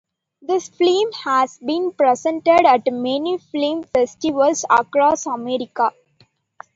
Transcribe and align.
This 0.41 0.67
film 0.67 1.11
has 1.25 1.59
been 1.59 1.91
presented 1.91 2.65
at 2.65 2.91
many 2.91 3.37
film 3.37 3.83
festivals 3.83 4.65
across 4.67 5.27
America. 5.27 5.91